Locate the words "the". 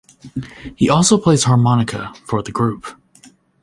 2.41-2.51